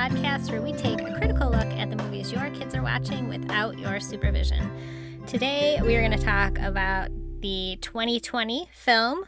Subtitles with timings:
[0.00, 3.78] podcast where we take a critical look at the movies your kids are watching without
[3.78, 4.70] your supervision.
[5.26, 7.10] Today, we are going to talk about
[7.42, 9.26] the 2020 film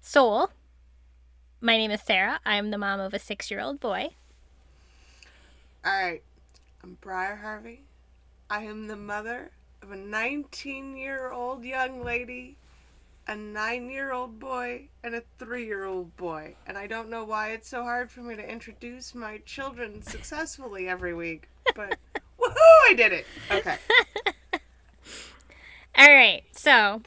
[0.00, 0.50] Soul.
[1.60, 2.38] My name is Sarah.
[2.46, 4.10] I'm the mom of a six year old boy.
[5.84, 6.22] All right,
[6.84, 7.82] I'm Briar Harvey.
[8.48, 9.50] I am the mother
[9.82, 12.58] of a 19 year old young lady
[13.26, 16.54] a nine year old boy and a three year old boy.
[16.66, 20.88] And I don't know why it's so hard for me to introduce my children successfully
[20.88, 21.98] every week, but
[22.40, 23.26] woohoo, I did it.
[23.50, 23.76] Okay.
[25.98, 27.02] All right, so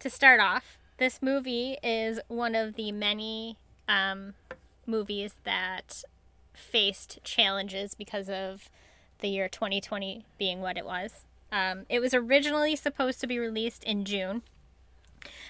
[0.00, 3.56] to start off, this movie is one of the many
[3.88, 4.34] um,
[4.86, 6.02] movies that
[6.52, 8.68] faced challenges because of
[9.20, 11.24] the year 2020 being what it was.
[11.50, 14.42] Um, it was originally supposed to be released in June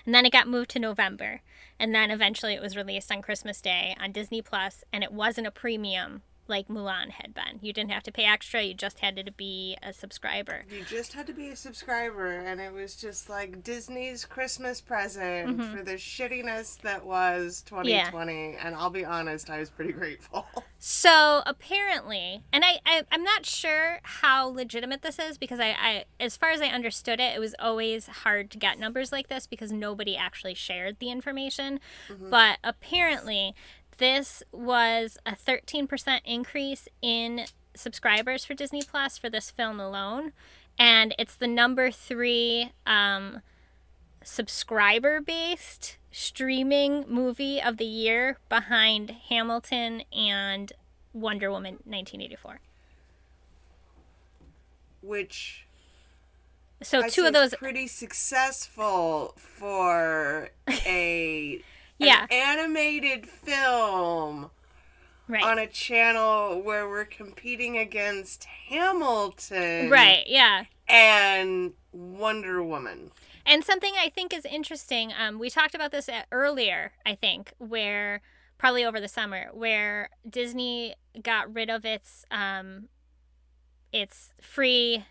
[0.04, 1.40] and then it got moved to November.
[1.78, 5.46] And then eventually it was released on Christmas Day on Disney Plus, and it wasn't
[5.46, 7.58] a premium like Mulan had been.
[7.60, 10.64] You didn't have to pay extra, you just had to be a subscriber.
[10.70, 15.58] You just had to be a subscriber, and it was just like Disney's Christmas present
[15.58, 15.74] mm-hmm.
[15.74, 18.52] for the shittiness that was 2020.
[18.52, 18.66] Yeah.
[18.66, 20.46] And I'll be honest, I was pretty grateful.
[20.84, 26.04] So apparently, and I, I I'm not sure how legitimate this is because I, I
[26.18, 29.46] as far as I understood it, it was always hard to get numbers like this
[29.46, 31.78] because nobody actually shared the information.
[32.08, 32.30] Mm-hmm.
[32.30, 33.54] But apparently,
[33.98, 40.32] this was a 13% increase in subscribers for Disney Plus for this film alone.
[40.78, 43.40] And it's the number three um,
[44.24, 50.72] subscriber based streaming movie of the year behind Hamilton and
[51.12, 52.60] Wonder Woman 1984.
[55.02, 55.66] Which
[56.82, 61.60] so I two of those pretty successful for a
[62.04, 62.26] yeah.
[62.30, 64.50] animated film
[65.28, 65.42] right.
[65.42, 69.90] on a channel where we're competing against Hamilton.
[69.90, 70.64] Right, yeah.
[70.88, 73.10] And Wonder Woman.
[73.44, 78.20] And something I think is interesting, um, we talked about this earlier, I think, where
[78.58, 82.88] probably over the summer, where Disney got rid of its um,
[83.92, 85.04] its free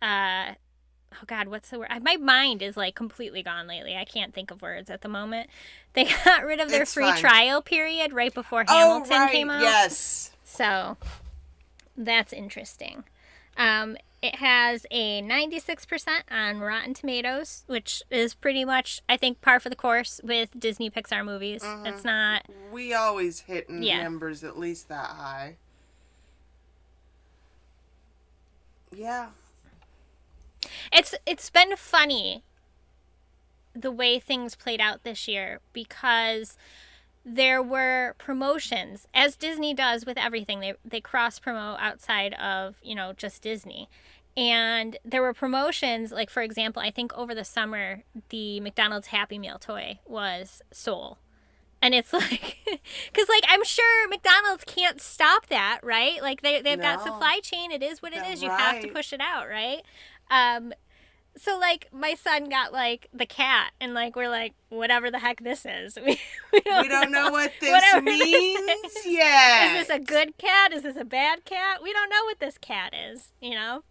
[0.00, 0.52] uh,
[1.14, 4.50] oh god what's the word my mind is like completely gone lately i can't think
[4.50, 5.48] of words at the moment
[5.94, 7.18] they got rid of their it's free fine.
[7.18, 9.32] trial period right before oh, hamilton oh, right.
[9.32, 10.96] came out yes so
[11.96, 13.04] that's interesting
[13.56, 19.58] um, it has a 96% on rotten tomatoes which is pretty much i think par
[19.58, 21.86] for the course with disney pixar movies mm-hmm.
[21.86, 24.02] it's not we always hit yeah.
[24.02, 25.56] numbers at least that high
[28.92, 29.28] yeah
[30.92, 32.42] it's it's been funny
[33.74, 36.56] the way things played out this year because
[37.24, 40.60] there were promotions as Disney does with everything.
[40.60, 43.88] They they cross promote outside of, you know, just Disney.
[44.36, 49.38] And there were promotions like for example, I think over the summer the McDonald's Happy
[49.38, 51.18] Meal toy was Soul.
[51.82, 52.58] And it's like
[53.12, 56.22] cuz like I'm sure McDonald's can't stop that, right?
[56.22, 56.96] Like they they've no.
[56.96, 57.70] got supply chain.
[57.70, 58.42] It is what it is.
[58.42, 58.60] You right.
[58.60, 59.82] have to push it out, right?
[60.30, 60.72] Um,
[61.36, 65.42] so like my son got like the cat and like we're like whatever the heck
[65.42, 65.96] this is.
[66.04, 66.18] We,
[66.52, 69.76] we, don't, we don't know, know, what this means this yet.
[69.76, 70.72] Is this a good cat?
[70.72, 71.82] Is this a bad cat?
[71.82, 73.82] We don't know what this cat is you know?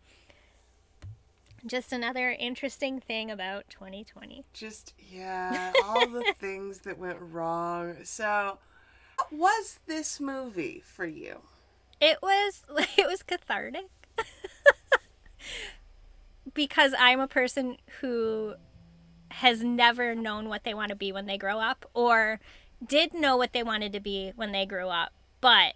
[1.66, 7.96] Just another interesting thing about 2020 just yeah all the things that went wrong.
[8.04, 8.60] So
[9.18, 11.40] what was this movie for you?
[12.00, 12.64] It was
[12.98, 13.88] it was cathartic
[16.54, 18.56] because I'm a person who
[19.32, 22.40] has never known what they want to be when they grow up or
[22.86, 25.12] did know what they wanted to be when they grew up.
[25.42, 25.74] But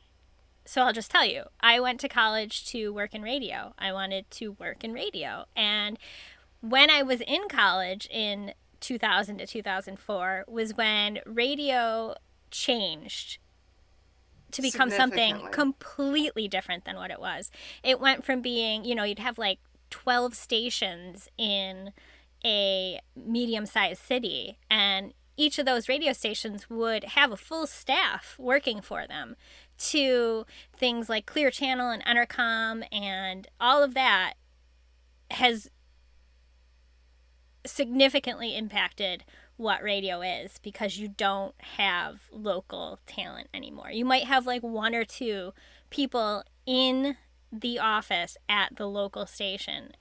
[0.66, 3.74] so I'll just tell you, I went to college to work in radio.
[3.78, 5.46] I wanted to work in radio.
[5.56, 6.00] And
[6.62, 12.16] when I was in college in 2000 to 2004 was when radio
[12.52, 13.40] changed
[14.52, 17.50] to become something completely different than what it was.
[17.82, 19.60] It went from being, you know, you'd have like
[19.94, 21.94] 12 stations in
[22.44, 24.58] a medium sized city.
[24.68, 29.36] And each of those radio stations would have a full staff working for them
[29.78, 34.34] to things like Clear Channel and Entercom and all of that
[35.30, 35.70] has
[37.64, 39.24] significantly impacted
[39.58, 43.92] what radio is because you don't have local talent anymore.
[43.92, 45.54] You might have like one or two
[45.92, 47.16] people in
[47.54, 49.94] the office at the local station,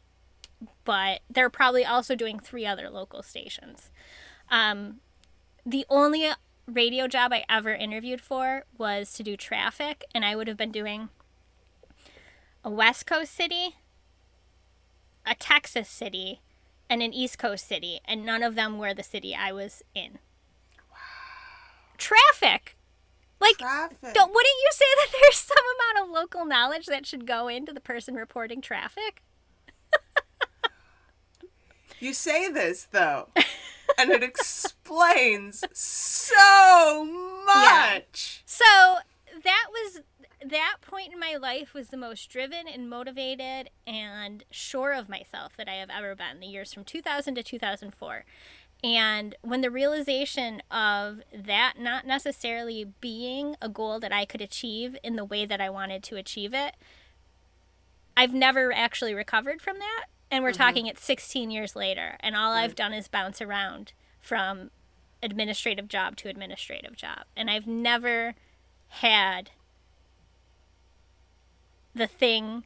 [0.84, 3.90] but they're probably also doing three other local stations.
[4.50, 5.00] Um,
[5.64, 6.30] the only
[6.66, 10.72] radio job I ever interviewed for was to do traffic, and I would have been
[10.72, 11.10] doing
[12.64, 13.76] a West Coast city,
[15.26, 16.40] a Texas city,
[16.88, 20.18] and an East Coast city, and none of them were the city I was in.
[21.98, 22.76] Traffic!
[23.42, 27.48] Like, don't, wouldn't you say that there's some amount of local knowledge that should go
[27.48, 29.22] into the person reporting traffic?
[32.02, 33.28] You say this though,
[33.96, 37.04] and it explains so
[37.46, 38.42] much.
[38.44, 38.64] So
[39.44, 40.00] that was
[40.44, 45.56] that point in my life was the most driven and motivated and sure of myself
[45.56, 46.40] that I have ever been.
[46.40, 48.24] The years from 2000 to 2004.
[48.84, 54.96] And when the realization of that not necessarily being a goal that I could achieve
[55.04, 56.74] in the way that I wanted to achieve it,
[58.16, 60.06] I've never actually recovered from that.
[60.30, 60.62] And we're mm-hmm.
[60.62, 64.70] talking it's 16 years later, and all I've done is bounce around from
[65.22, 67.26] administrative job to administrative job.
[67.36, 68.34] And I've never
[68.88, 69.50] had
[71.94, 72.64] the thing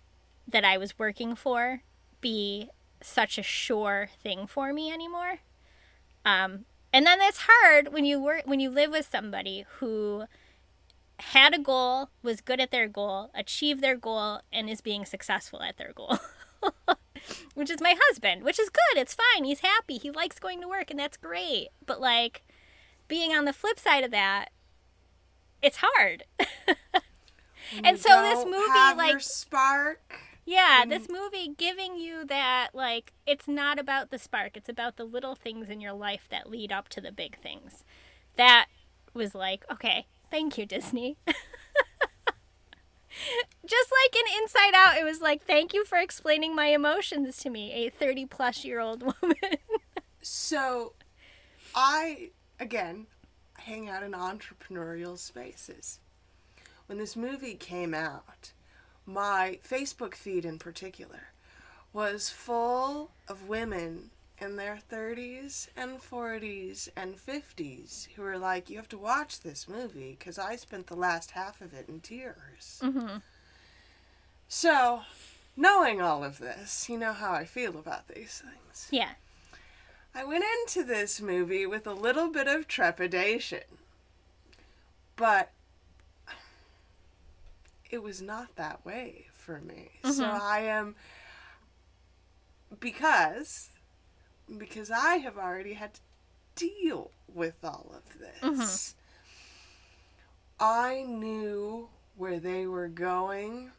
[0.49, 1.83] that I was working for
[2.21, 2.71] be
[3.03, 5.41] such a sure thing for me anymore.
[6.27, 10.25] Um, and then that's hard when you work when you live with somebody who
[11.19, 15.63] had a goal, was good at their goal, achieved their goal, and is being successful
[15.63, 16.19] at their goal.
[17.55, 19.01] which is my husband, which is good.
[19.01, 19.45] It's fine.
[19.45, 19.99] He's happy.
[19.99, 21.69] He likes going to work, and that's great.
[21.85, 22.43] But like
[23.09, 24.51] being on the flip side of that,
[25.63, 26.25] it's hard.
[27.85, 30.21] and so this movie, like, spark.
[30.47, 30.89] Yeah, Mm.
[30.91, 35.35] this movie giving you that, like, it's not about the spark, it's about the little
[35.35, 37.85] things in your life that lead up to the big things.
[38.37, 38.67] That
[39.13, 41.17] was like, okay, thank you, Disney.
[43.67, 47.51] Just like in Inside Out, it was like, thank you for explaining my emotions to
[47.51, 49.37] me, a 30 plus year old woman.
[50.21, 50.93] So,
[51.75, 53.07] I again
[53.59, 55.99] hang out in entrepreneurial spaces.
[56.87, 58.53] When this movie came out,
[59.07, 61.29] my Facebook feed in particular
[61.93, 68.77] was full of women in their 30s and 40s and 50s who were like, You
[68.77, 72.81] have to watch this movie because I spent the last half of it in tears.
[72.83, 73.19] mm-hmm.
[74.49, 75.03] So,
[75.57, 78.89] knowing all of this, you know how I feel about these things.
[78.91, 79.11] Yeah.
[80.15, 83.65] I went into this movie with a little bit of trepidation,
[85.17, 85.51] but
[87.91, 89.91] it was not that way for me.
[90.05, 90.41] So Mhm.
[90.41, 90.97] I am
[92.81, 93.71] because
[94.59, 96.01] because I have already had to
[96.55, 98.95] deal with all of this.
[100.61, 103.73] I knew where they were going.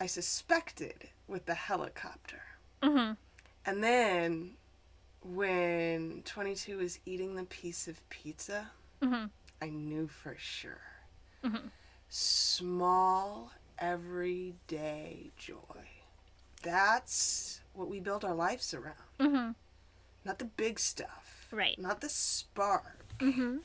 [0.00, 2.42] I suspected with the helicopter.
[2.82, 3.12] Mm-hmm.
[3.64, 4.56] And then
[5.22, 9.26] when 22 was eating the piece of pizza, Mm-hmm.
[9.60, 10.80] I knew for sure.
[12.14, 15.56] Small, everyday joy.
[16.62, 18.96] That's what we build our lives around.
[19.18, 19.52] Mm-hmm.
[20.22, 21.48] Not the big stuff.
[21.50, 21.78] Right.
[21.78, 23.06] Not the spark.
[23.18, 23.56] Mm-hmm.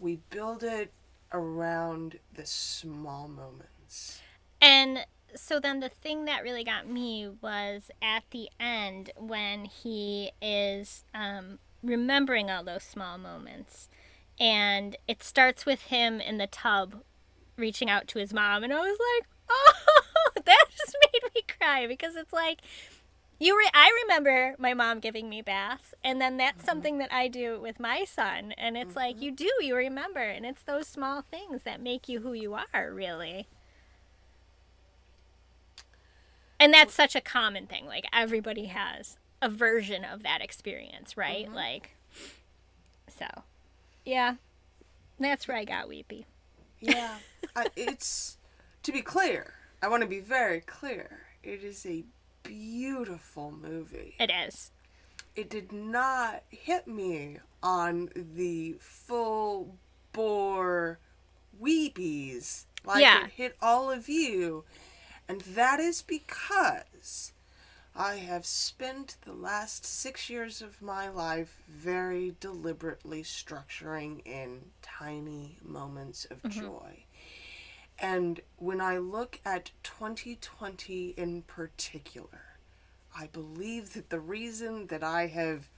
[0.00, 0.90] We build it
[1.32, 4.20] around the small moments.
[4.60, 10.32] And so then the thing that really got me was at the end when he
[10.42, 13.88] is um, remembering all those small moments.
[14.40, 17.04] And it starts with him in the tub
[17.56, 18.64] reaching out to his mom.
[18.64, 22.60] And I was like, oh, that just made me cry because it's like,
[23.38, 27.26] you re- I remember my mom giving me baths, and then that's something that I
[27.26, 28.52] do with my son.
[28.52, 30.20] And it's like, you do, you remember.
[30.20, 33.48] And it's those small things that make you who you are, really.
[36.60, 37.86] And that's such a common thing.
[37.86, 41.48] Like everybody has a version of that experience, right?
[41.50, 41.54] Mhm.
[41.54, 41.96] Like,
[43.08, 43.26] so,
[44.04, 44.36] yeah,
[45.18, 46.26] that's where I got weepy.
[46.82, 47.16] Yeah.
[47.56, 48.36] I, it's,
[48.82, 51.20] to be clear, I want to be very clear.
[51.42, 52.04] It is a
[52.42, 54.14] beautiful movie.
[54.20, 54.70] It is.
[55.34, 59.76] it did not hit me on the full
[60.12, 60.98] bore
[61.62, 63.24] weepies like Yeah.
[63.26, 64.64] it hit all of you.
[65.28, 67.32] And that is because
[67.94, 75.58] I have spent the last six years of my life very deliberately structuring in tiny
[75.62, 76.60] moments of mm-hmm.
[76.60, 77.04] joy.
[77.98, 82.56] And when I look at 2020 in particular,
[83.16, 85.68] I believe that the reason that I have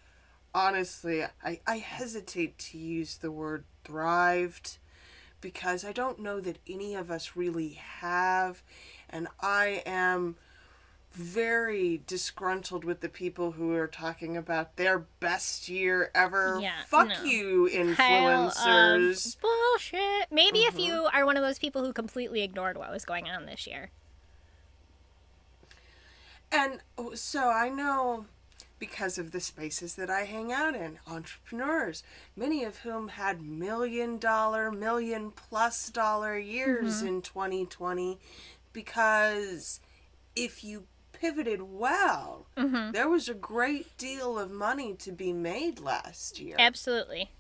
[0.54, 4.78] honestly, I, I hesitate to use the word thrived
[5.40, 8.62] because I don't know that any of us really have.
[9.10, 10.36] And I am
[11.14, 16.58] very disgruntled with the people who are talking about their best year ever.
[16.60, 17.22] Yeah, Fuck no.
[17.24, 19.36] you, influencers.
[19.40, 20.26] bullshit.
[20.30, 20.80] Maybe if Mm-hmm.
[20.80, 23.90] you are one of those people who completely ignored what was going on this year.
[26.50, 28.26] And oh, so I know
[28.78, 32.02] because of the spaces that I hang out in, entrepreneurs,
[32.36, 38.18] many of whom had million dollar, million plus dollar years in 2020,
[38.72, 39.80] because
[40.36, 40.84] if you
[41.20, 42.92] pivoted well, mm-hmm.
[42.92, 46.56] there was a great deal of money to be made last year.
[46.58, 47.30] Absolutely.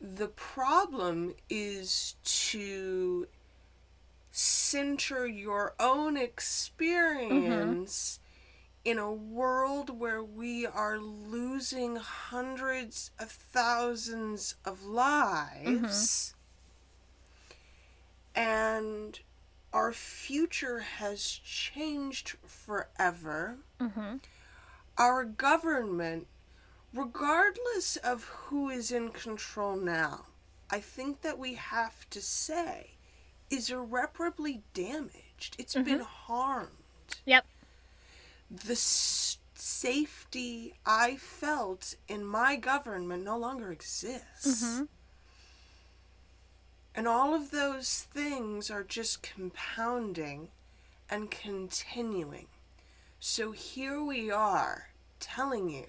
[0.00, 3.26] The problem is to
[4.30, 8.20] center your own experience
[8.84, 8.90] mm-hmm.
[8.90, 16.34] in a world where we are losing hundreds of thousands of lives
[18.34, 18.40] mm-hmm.
[18.40, 19.20] and
[19.72, 23.58] our future has changed forever.
[23.80, 24.16] Mm-hmm.
[24.98, 26.26] Our government
[26.92, 30.26] regardless of who is in control now,
[30.70, 32.92] I think that we have to say
[33.50, 35.56] is irreparably damaged.
[35.58, 35.84] It's mm-hmm.
[35.84, 36.70] been harmed.
[37.24, 37.44] Yep.
[38.50, 44.64] The s- safety I felt in my government no longer exists.
[44.64, 44.84] Mm-hmm.
[46.94, 50.48] And all of those things are just compounding
[51.08, 52.46] and continuing.
[53.18, 55.86] So here we are telling you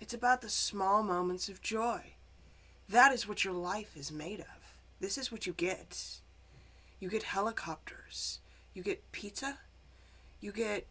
[0.00, 2.14] it's about the small moments of joy.
[2.88, 4.78] That is what your life is made of.
[5.00, 6.20] This is what you get.
[7.00, 8.40] You get helicopters.
[8.74, 9.58] You get pizza.
[10.40, 10.86] You get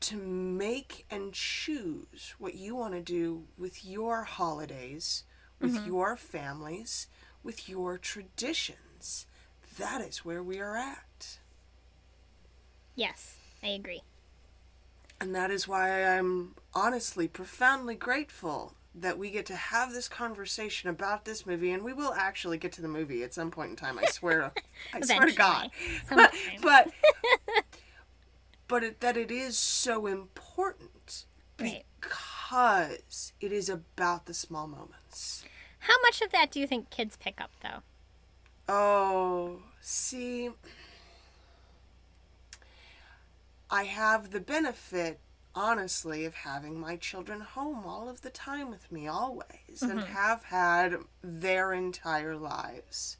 [0.00, 5.24] to make and choose what you want to do with your holidays,
[5.60, 5.86] with mm-hmm.
[5.86, 7.08] your families,
[7.48, 9.24] with your traditions.
[9.78, 11.38] That is where we are at.
[12.94, 14.02] Yes, I agree.
[15.18, 20.90] And that is why I'm honestly profoundly grateful that we get to have this conversation
[20.90, 23.76] about this movie, and we will actually get to the movie at some point in
[23.76, 23.98] time.
[23.98, 24.52] I swear,
[24.92, 25.70] I swear to God.
[26.06, 26.30] Sometime.
[26.60, 26.90] But
[28.68, 31.24] but it, that it is so important
[31.58, 31.84] Right.
[31.98, 35.44] because it is about the small moments.
[35.80, 37.82] How much of that do you think kids pick up, though?
[38.68, 40.50] Oh, see,
[43.70, 45.20] I have the benefit,
[45.54, 50.12] honestly, of having my children home all of the time with me, always, and mm-hmm.
[50.12, 53.18] have had their entire lives.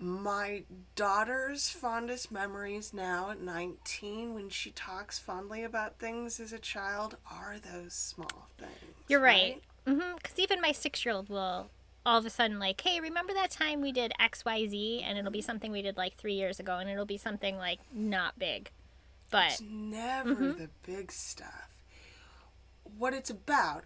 [0.00, 0.62] My
[0.94, 7.16] daughter's fondest memories now at 19, when she talks fondly about things as a child,
[7.28, 8.70] are those small things.
[9.08, 9.60] You're right.
[9.88, 10.16] Mm-hmm.
[10.16, 11.70] Because even my six-year-old will
[12.04, 15.18] all of a sudden like, hey, remember that time we did X, Y, Z, and
[15.18, 18.38] it'll be something we did like three years ago, and it'll be something like not
[18.38, 18.70] big,
[19.30, 21.82] but It's never the big stuff.
[22.96, 23.84] What it's about,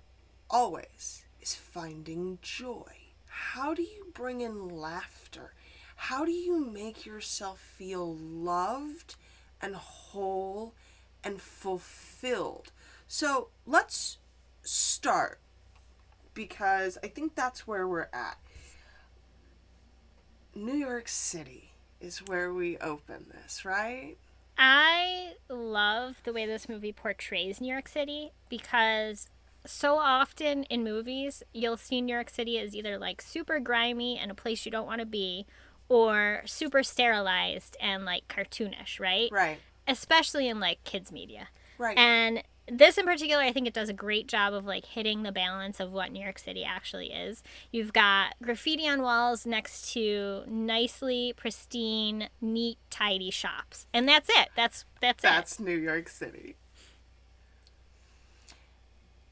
[0.49, 2.93] always, is finding joy.
[3.27, 5.55] How do you bring in laughter?
[5.97, 9.17] How do you make yourself feel loved
[9.61, 10.75] and whole
[11.25, 12.71] and fulfilled?
[13.09, 14.19] So let's
[14.63, 15.41] start
[16.35, 18.39] because I think that's where we're at.
[20.55, 24.17] New York City is where we open this, right?
[24.59, 29.31] I love the way this movie portrays New York City because
[29.65, 34.31] so often in movies, you'll see New York City as either like super grimy and
[34.31, 35.47] a place you don't want to be,
[35.89, 39.31] or super sterilized and like cartoonish, right?
[39.31, 39.59] Right.
[39.87, 41.49] Especially in like kids' media.
[41.79, 41.97] Right.
[41.97, 45.33] And this in particular, I think it does a great job of like hitting the
[45.33, 47.43] balance of what New York City actually is.
[47.71, 54.49] You've got graffiti on walls next to nicely pristine, neat, tidy shops, and that's it.
[54.57, 56.57] That's that's, That's New York City.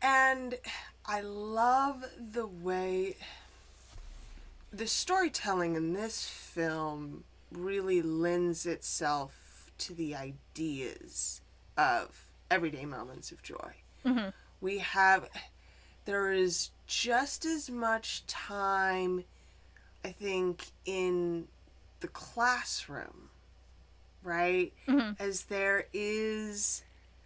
[0.02, 0.56] And
[1.04, 3.16] I love the way
[4.72, 11.40] the storytelling in this film really lends itself to the ideas
[11.76, 13.72] of everyday moments of joy.
[14.04, 14.30] Mm-hmm.
[14.60, 15.28] We have,
[16.04, 19.24] there is just as much time,
[20.04, 21.48] I think, in
[22.00, 23.30] the classroom,
[24.22, 25.12] right, mm-hmm.
[25.22, 26.82] as there is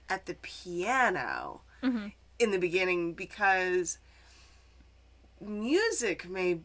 [0.09, 2.09] at the piano mm-hmm.
[2.39, 3.99] in the beginning because
[5.41, 6.61] music may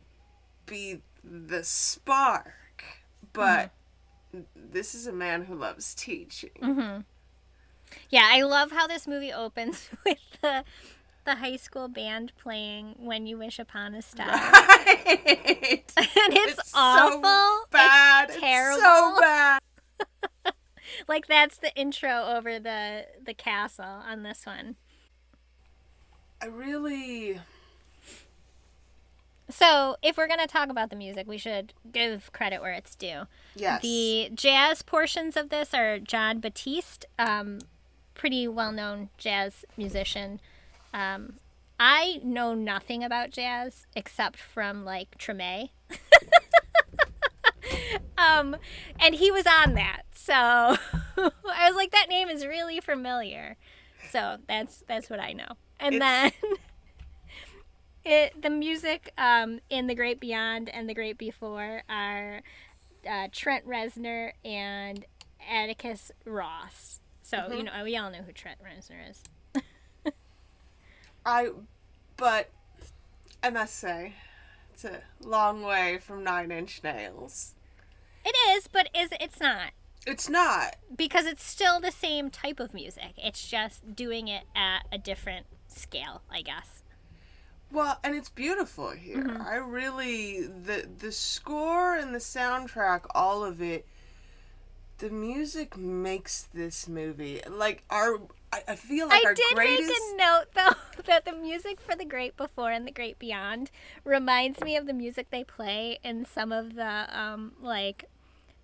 [0.66, 2.84] be the spark,
[3.34, 3.72] but
[4.56, 7.04] this is a man who loves teaching.
[8.10, 10.63] Yeah, I love how this movie opens with the
[11.25, 15.84] the high school band playing "When You Wish Upon a Star," Right.
[15.98, 17.22] and it's, It's awful.
[17.22, 18.25] So bad.
[18.25, 18.81] It's It's terrible.
[18.81, 19.60] so bad.
[21.08, 24.75] like that's the intro over the the castle on this one.
[26.41, 27.39] I really.
[29.51, 32.93] So, if we're going to talk about the music, we should give credit where it's
[32.93, 33.24] due.
[33.55, 33.81] Yes.
[33.81, 37.58] The jazz portions of this are Jon Batiste, um,
[38.20, 40.42] pretty well known jazz musician.
[40.94, 41.36] Um,
[41.80, 45.70] I know nothing about jazz except from like Treme.
[48.18, 48.58] um,
[49.00, 50.02] and he was on that.
[50.14, 50.78] So I
[51.18, 53.56] was like, that name is really familiar.
[54.12, 55.54] So that's that's what I know.
[55.80, 56.52] And It's- then
[58.04, 62.42] it the music um, in the Great Beyond and the Great Before are
[63.10, 65.06] uh, Trent Reznor and
[65.50, 67.00] Atticus Ross.
[67.30, 69.24] So you know we all know who Trent Reznor is.
[71.26, 71.50] I.
[72.18, 72.50] But
[73.42, 74.14] I must say,
[74.74, 77.54] it's a long way from Nine Inch Nails.
[78.26, 79.72] It is, but is it's not
[80.06, 80.76] It's not.
[80.96, 83.14] because it's still the same type of music.
[83.18, 86.84] It's just doing it at a different scale, I guess.
[87.72, 89.24] Well, and it's beautiful here.
[89.24, 89.42] Mm-hmm.
[89.42, 93.86] I really the the score and the soundtrack, all of it.
[95.00, 98.20] The music makes this movie like our.
[98.51, 99.88] I, I feel like I our did greatest.
[99.89, 103.72] make a note though that the music for the Great Before and the Great Beyond
[104.03, 108.06] reminds me of the music they play in some of the um like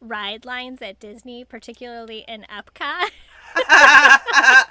[0.01, 3.09] ride lines at Disney, particularly in Epcot.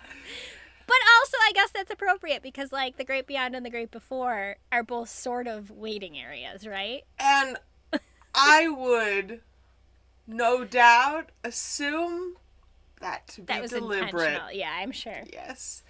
[0.86, 4.56] But also, I guess that's appropriate because, like, the Great Beyond and the Great Before
[4.70, 7.04] are both sort of waiting areas, right?
[7.18, 7.56] and
[8.34, 9.40] I would,
[10.26, 12.36] no doubt, assume
[13.00, 14.40] that to be That was deliberate.
[14.54, 15.22] Yeah, I'm sure.
[15.32, 15.82] Yes.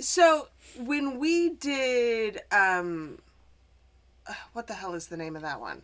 [0.00, 0.48] So
[0.78, 3.18] when we did, um,
[4.26, 5.82] uh, what the hell is the name of that one?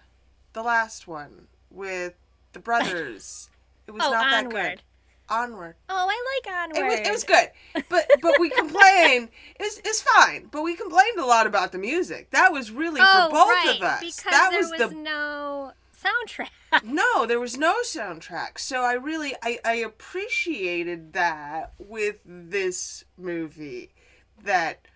[0.52, 2.14] The last one with
[2.52, 3.50] the brothers.
[3.86, 4.52] It was Oh, not that Onward.
[4.52, 4.82] good.
[5.30, 5.74] Onward.
[5.90, 7.00] Oh, I like It Onward.
[7.00, 9.28] was, it was good, but but we complained.
[9.60, 12.30] It's it's fine, but we complained a lot about the music.
[12.30, 14.00] That was really oh, for both right, of us.
[14.00, 16.84] Because that there was, was, the no soundtrack.
[16.84, 18.58] no, there was no soundtrack.
[18.58, 23.92] So I really I, I appreciated that with this movie
[24.42, 24.86] that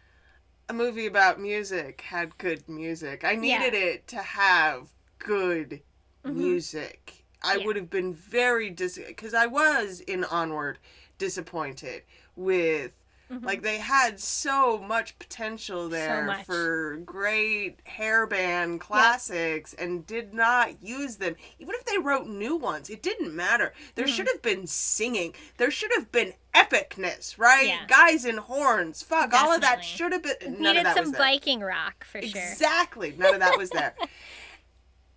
[0.69, 3.25] a movie about music had good music.
[3.25, 3.59] I Yeah.
[3.59, 4.89] needed it to have
[5.19, 5.81] good
[6.25, 6.39] mm-hmm.
[6.39, 7.25] music.
[7.43, 7.67] I Yeah.
[7.67, 10.79] would have been very dis cuz I was in Onward
[11.19, 12.03] disappointed
[12.37, 12.93] with
[13.41, 16.45] like they had so much potential there much.
[16.45, 21.37] for great hairband classics and did not use them.
[21.59, 23.73] Even if they wrote new ones, it didn't matter.
[23.95, 24.15] There Mm-hmm.
[24.15, 25.35] should have been singing.
[25.57, 27.67] There should have been epicness, right?
[27.69, 27.87] Yeah.
[27.89, 29.03] Guys in horns.
[29.03, 30.61] Fuck, all of that should have been.
[30.61, 31.21] None of Needed some there.
[31.21, 32.29] Viking rock for sure.
[32.43, 33.15] Exactly.
[33.17, 33.95] None of that was there.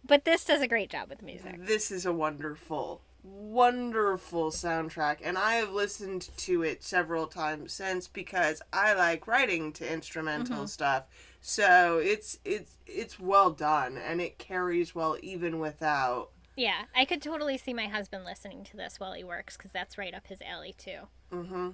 [0.07, 1.55] But this does a great job with music.
[1.65, 8.07] this is a wonderful, wonderful soundtrack, and I have listened to it several times since
[8.07, 10.65] because I like writing to instrumental Mm-hmm.
[10.65, 11.07] stuff.
[11.41, 16.29] So it's it's it's well done, and it carries well even without.
[16.55, 19.97] Yeah, I could totally see my husband listening to this while he works because that's
[19.97, 20.99] right up his alley too.
[21.33, 21.69] Mm-hmm.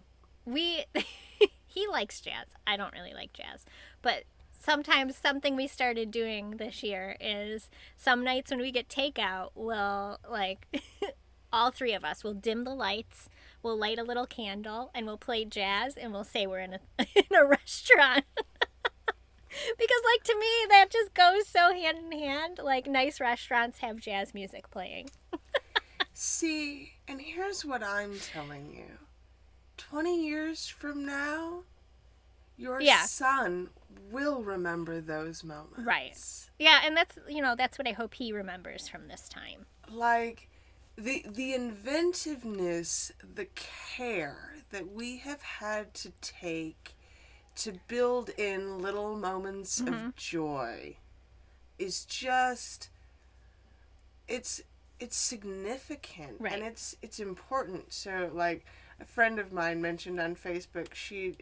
[0.46, 0.86] we
[1.66, 2.48] he likes jazz.
[2.66, 3.66] I don't really like jazz,
[4.02, 4.24] but
[4.60, 10.18] sometimes something we started doing this year is some nights when we get takeout, we'll
[10.30, 10.68] like
[11.54, 13.30] all three of us will dim the lights,
[13.64, 16.80] we'll light a little candle, and we'll play jazz, and we'll say we're in a
[17.16, 18.26] in a restaurant.
[19.78, 23.98] because like to me that just goes so hand in hand like nice restaurants have
[24.00, 25.10] jazz music playing
[26.14, 28.98] See, and here's what I'm telling you.
[29.78, 31.64] 20 years from now,
[32.58, 33.06] your Yeah.
[33.06, 33.70] son
[34.12, 35.80] will remember those moments.
[35.80, 36.16] Right.
[36.60, 40.48] yeah and that's you know that's what i hope he remembers from this time Like
[40.98, 43.48] the the inventiveness, the
[43.96, 46.96] care that we have had to take
[47.56, 49.94] to build in little moments Mm-hmm.
[50.08, 50.98] of joy
[51.78, 52.90] is just
[54.28, 54.62] it's
[55.00, 56.54] it's significant Right.
[56.54, 58.66] and it's it's important so like
[59.00, 61.38] a friend of mine mentioned on facebook she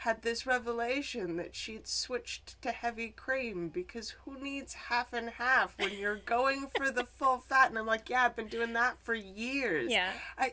[0.00, 5.74] had this revelation that she'd switched to heavy cream because who needs half and half
[5.78, 8.96] when you're going for the full fat and i'm like yeah i've been doing that
[9.02, 10.12] for years Yeah.
[10.38, 10.52] i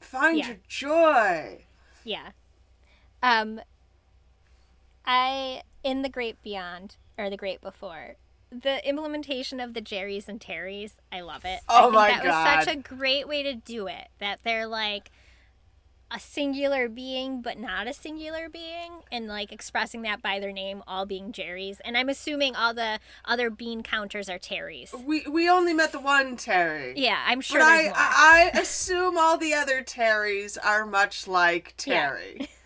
[0.00, 0.46] find Yeah.
[0.48, 1.64] your joy
[2.04, 2.30] Yeah.
[3.22, 3.60] Um
[5.04, 8.16] I in the great beyond or the great before
[8.50, 11.60] the implementation of the Jerry's and Terry's, I love it.
[11.68, 12.24] I Oh think my that
[12.58, 14.08] was such a great way to do it.
[14.18, 15.10] That they're like
[16.14, 20.82] a singular being but not a singular being and like expressing that by their name
[20.86, 24.92] all being Jerry's and I'm assuming all the other bean counters are Terry's.
[25.04, 26.94] We we only met the one Terry.
[26.96, 27.86] Yeah, I'm sure But I.
[27.94, 32.08] I I assume all the other Terrys are much like Yeah.
[32.10, 32.48] Terry.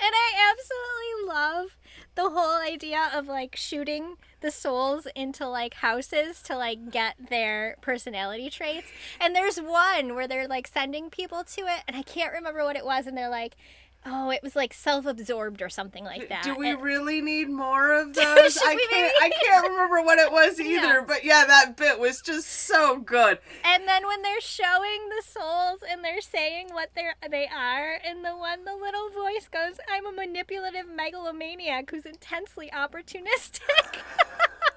[0.00, 1.76] And I absolutely love
[2.14, 7.76] the whole idea of like shooting the souls into like houses to like get their
[7.80, 8.88] personality traits.
[9.18, 12.76] And there's one where they're like sending people to it, and I can't remember what
[12.76, 13.56] it was, and they're like,
[14.06, 16.42] oh, it was like self absorbed or something like that.
[16.44, 18.58] Do we And- really need more of those?
[18.58, 19.12] I can't maybe?
[19.22, 23.38] I can't remember what it was either, but yeah, that bit was just so good.
[23.64, 27.98] And then when they're showing the souls and they're saying what they are they are,
[28.06, 33.60] and the one the little voice goes, "I'm a manipulative megalomaniac who's intensely opportunistic,"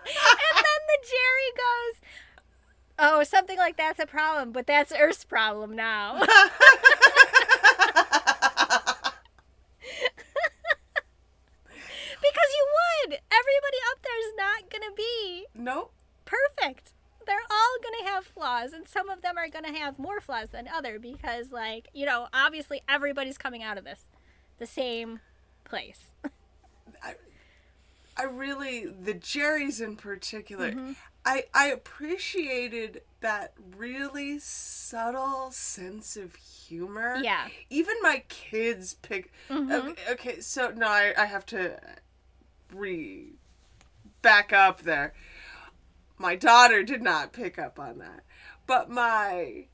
[0.07, 2.01] and then the Jerry goes,
[2.99, 6.21] "Oh, something like that's a problem, but that's Earth's problem now."
[13.07, 13.19] Would.
[13.31, 15.93] Everybody up there is not gonna be nope.
[16.25, 16.93] perfect.
[17.25, 20.21] They're all going to have flaws, and some of them are going to have more
[20.21, 24.05] flaws than other because, like, you know, obviously everybody's coming out of this
[24.59, 25.19] the same
[25.65, 26.05] place.
[28.17, 30.71] I really the Jerry's in particular.
[30.71, 30.93] Mm-hmm.
[31.25, 37.19] I I appreciated that really subtle sense of humor.
[37.21, 37.47] Yeah.
[37.69, 39.31] Even my kids pick.
[39.49, 39.71] Mm-hmm.
[39.71, 41.79] Okay, okay, so no, I I have to
[42.73, 43.33] re
[44.21, 45.13] back up there.
[46.17, 48.23] My daughter did not pick up on that,
[48.65, 49.65] but my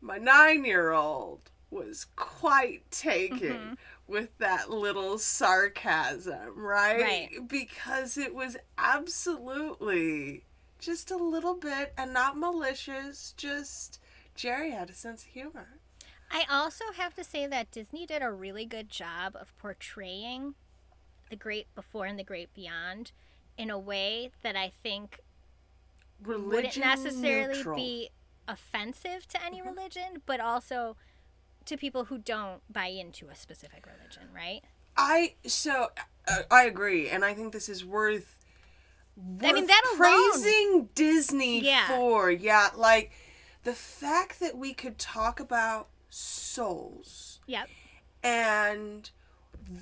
[0.00, 3.72] my nine year old was quite taken Mm-hmm.
[4.06, 7.00] with that little sarcasm, right?
[7.00, 7.48] Right.
[7.48, 10.44] Because it was absolutely
[10.78, 13.98] just a little bit and not malicious, just
[14.34, 15.78] Jerry had a sense of humor.
[16.30, 20.54] I also have to say that Disney did a really good job of portraying
[21.32, 23.10] the great before and the great beyond
[23.56, 25.18] in a way that I think
[26.24, 27.74] wouldn't necessarily neutral.
[27.74, 28.10] be
[28.46, 30.96] offensive to any religion, but also
[31.64, 34.60] to people who don't buy into a specific religion, right?
[34.96, 35.88] I so
[36.28, 38.36] uh, I agree, and I think this is worth.
[39.18, 41.88] I mean, worth that alone- praising Disney Yeah.
[41.88, 43.12] for yeah, like
[43.64, 47.68] the fact that we could talk about souls Yep.
[48.22, 49.10] and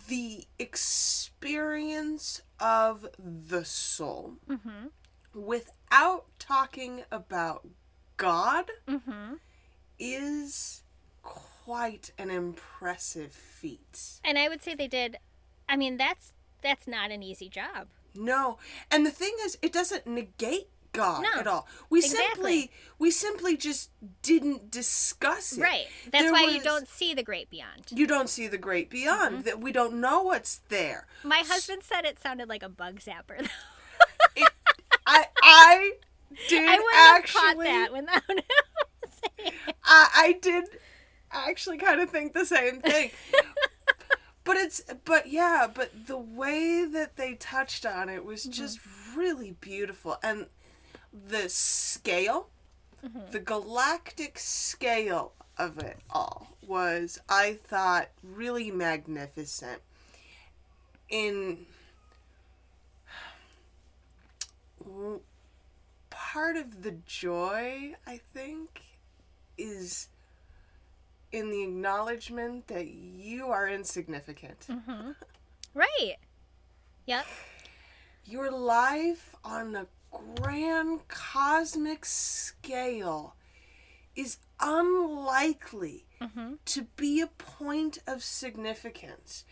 [0.08, 4.88] the experience of the soul Mm-hmm.
[5.34, 7.66] without talking about
[8.16, 9.34] God Mm-hmm.
[9.98, 10.82] is
[11.22, 14.20] quite an impressive feat.
[14.24, 15.18] And I would say they did.
[15.68, 17.88] I mean, that's that's not an easy job.
[18.14, 18.58] No,
[18.90, 21.66] and the thing is, it doesn't negate God No, at all.
[21.88, 22.26] We exactly.
[22.62, 23.90] simply, we simply just
[24.22, 25.60] didn't discuss it.
[25.60, 25.86] Right.
[26.10, 27.84] That's There why you don't see the great beyond.
[27.90, 29.34] You don't see the great beyond.
[29.36, 29.42] Mm-hmm.
[29.44, 31.06] That we don't know what's there.
[31.22, 33.48] My husband said it sounded like a bug zapper.
[34.36, 34.50] It,
[35.06, 35.92] I, I
[36.48, 37.40] did I actually.
[37.40, 38.38] caught that without him
[39.38, 39.52] saying.
[39.84, 40.64] I, I did
[41.32, 43.10] actually kind of think the same thing.
[44.44, 48.52] but it's but yeah, but the way that they touched on it was Mm-hmm.
[48.52, 48.78] just
[49.16, 50.46] really beautiful and
[51.12, 52.48] the scale,
[53.04, 53.30] Mm-hmm.
[53.30, 59.80] the galactic scale of it all was I thought really magnificent.
[61.08, 61.64] In
[66.10, 68.82] part of the joy, I think,
[69.56, 70.08] is
[71.32, 74.66] in the acknowledgement that you are insignificant.
[75.74, 76.16] Right.
[77.06, 77.26] Yep.
[78.24, 83.34] Your life on a grand cosmic scale
[84.14, 86.54] is unlikely mm-hmm.
[86.64, 89.44] to be a point of significance.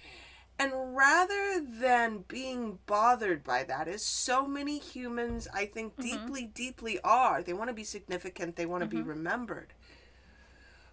[0.58, 6.02] And rather than being bothered by that, as so many humans, I think, mm-hmm.
[6.02, 9.10] deeply, deeply are, they want to be significant, they want to be mm-hmm.
[9.10, 9.72] remembered.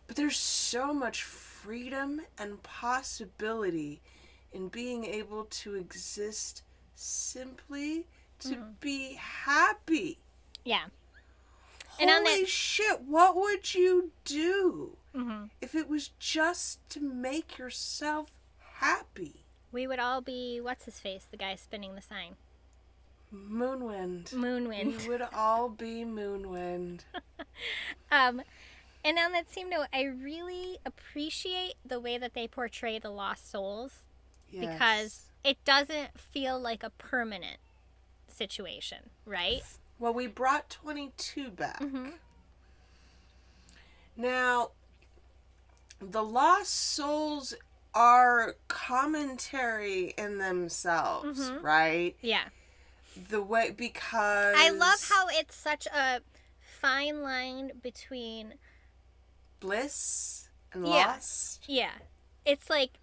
[0.05, 4.01] But there's so much freedom and possibility
[4.51, 6.61] in being able to exist
[6.93, 8.05] simply
[8.39, 10.19] to be happy.
[10.63, 10.85] Yeah.
[11.99, 15.45] And on Holy that- shit, what would you do Mm-hmm.
[15.61, 18.31] if it was just to make yourself
[18.79, 19.45] happy?
[19.71, 22.35] We would all be what's his face, the guy spinning the sign.
[23.33, 24.29] Moonwind.
[24.33, 25.01] Moonwind.
[25.03, 27.01] We would all be Moonwind.
[28.11, 28.41] Um,
[29.03, 33.49] and on that same note, I really appreciate the way that they portray the lost
[33.49, 33.99] souls
[34.51, 34.73] Yes.
[34.73, 37.57] because it doesn't feel like a permanent
[38.35, 39.61] situation, right?
[39.99, 41.79] Well, we brought 22 back.
[41.79, 42.09] Mm-hmm.
[44.17, 44.71] Now,
[45.99, 47.53] the lost souls
[47.93, 51.63] are commentary in themselves, Mhm.
[51.63, 52.15] right?
[52.21, 52.49] Yeah.
[53.15, 56.21] The way because I love how it's such a
[56.59, 58.55] fine line between
[59.61, 60.93] bliss and Yeah.
[61.07, 61.63] lost.
[61.67, 61.93] yeah.
[62.43, 62.99] It's like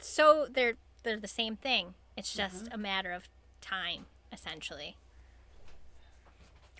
[0.00, 1.94] so they're they're the same thing.
[2.16, 2.74] It's just Mm-hmm.
[2.74, 3.28] a matter of
[3.68, 4.96] time essentially.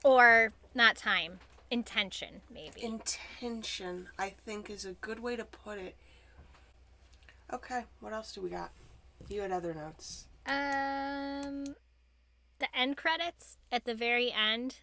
[0.04, 2.82] Or not time, intention maybe.
[2.82, 5.96] Intention, I think, is a good way to put it.
[7.52, 8.70] Okay, what else do we got?
[9.28, 10.26] You had other notes.
[10.46, 11.74] Um,
[12.58, 14.76] the end credits at the very end,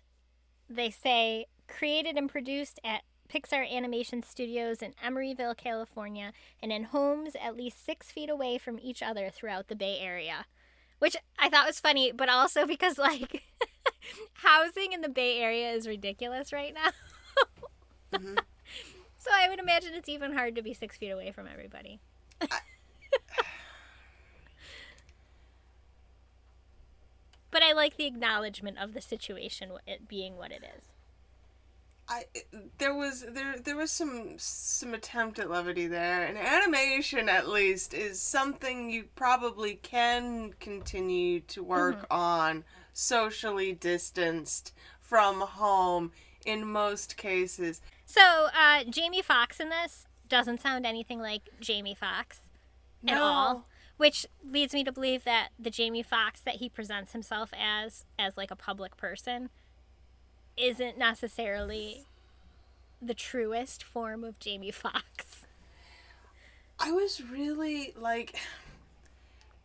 [0.70, 7.36] they say created and produced at Pixar Animation Studios in Emeryville, California, and in homes
[7.42, 10.46] at least six feet away from each other throughout the Bay Area.
[11.00, 13.44] Which I thought was funny, but also because, like,
[14.36, 16.92] housing in the Bay Area is ridiculous right now.
[18.14, 18.40] Mhm.
[19.18, 22.00] So I would imagine it's even hard to be six feet away from everybody.
[27.52, 30.92] but I like the acknowledgement of the situation, it being what it is.
[32.08, 32.26] I
[32.78, 37.94] there was there there was some some attempt at levity there, and animation at least
[37.94, 42.64] is something you probably can continue to work on
[42.94, 46.12] socially distanced from home
[46.46, 47.82] in most cases.
[48.06, 48.22] So,
[48.56, 52.40] uh, Jamie Foxx in this doesn't sound anything like Jamie Foxx
[53.08, 57.52] at all, which leads me to believe that the Jamie Foxx that he presents himself
[57.58, 59.50] as, as like a public person,
[60.58, 62.06] isn't necessarily
[63.02, 65.46] the truest form of Jamie Foxx.
[66.80, 68.36] I was really like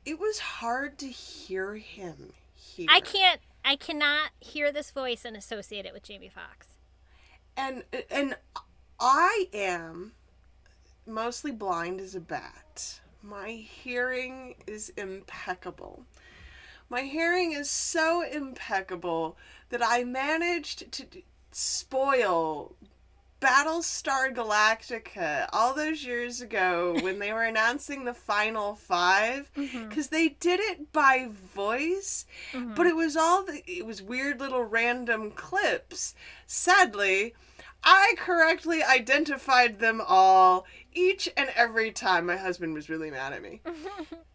[0.05, 2.89] it was hard to hear him here.
[2.91, 6.69] I can't, I cannot hear this voice and associate it with Jamie Foxx.
[7.57, 8.37] and and
[8.99, 10.13] I am
[11.07, 13.01] mostly blind as a bat.
[13.23, 16.05] My hearing is impeccable.
[16.89, 19.37] My hearing is so impeccable
[19.71, 22.77] that I managed to d- spoil
[23.41, 29.89] Battlestar Galactica all those years ago when they were announcing the final 5 mm-hmm.
[29.89, 32.75] because they did it by voice mm-hmm.
[32.75, 36.15] but it was all the, it was weird little random clips.
[36.47, 37.35] Sadly
[37.83, 43.43] i correctly identified them all each and every time my husband was really mad at
[43.43, 43.61] me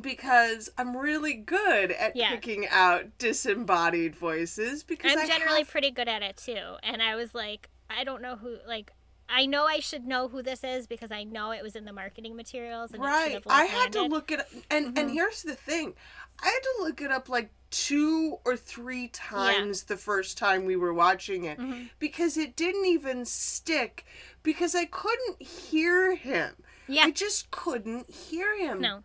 [0.00, 2.30] because i'm really good at Yeah.
[2.30, 6.76] picking out disembodied voices because I'm I generally have- pretty good at it too.
[6.82, 8.92] And I was like, I don't know who, like,
[9.28, 11.92] I know I should know who this is because I know it was in the
[11.92, 12.92] marketing materials.
[12.92, 15.12] And right i had to look it up and and Mhm.
[15.12, 15.94] here's the thing
[16.42, 20.74] i had to look it up like two or three times the first time we
[20.76, 21.90] were watching it Mhm.
[22.00, 24.04] because it didn't even stick
[24.42, 26.56] because i couldn't hear him
[26.88, 27.04] Yeah.
[27.04, 29.02] i just couldn't hear him No.